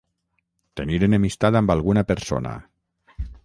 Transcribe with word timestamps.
Tenir 0.79 0.97
enemistat 1.09 1.59
amb 1.61 1.75
alguna 1.77 2.07
persona. 2.13 2.59